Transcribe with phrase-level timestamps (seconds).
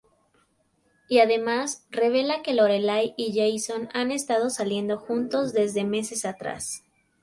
[1.09, 6.83] Y además, revela que Lorelai y Jason han estado saliendo juntos desde meses atrás.